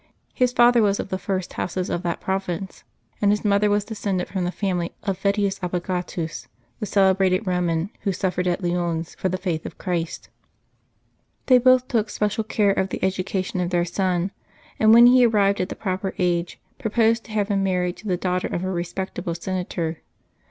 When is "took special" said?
11.87-12.43